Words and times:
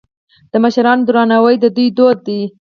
د 0.51 0.53
مشرانو 0.63 1.05
درناوی 1.07 1.55
د 1.59 1.65
دوی 1.75 1.87
دود 1.97 2.17
دی. 2.27 2.41